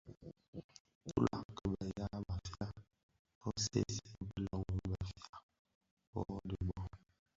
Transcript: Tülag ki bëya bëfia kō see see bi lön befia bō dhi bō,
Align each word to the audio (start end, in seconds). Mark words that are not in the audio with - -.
Tülag 1.07 1.41
ki 1.55 1.65
bëya 1.71 2.05
bëfia 2.27 2.67
kō 3.41 3.49
see 3.63 3.85
see 3.95 4.19
bi 4.29 4.35
lön 4.45 4.63
befia 4.89 5.33
bō 6.11 6.21
dhi 6.47 6.57
bō, 6.67 6.81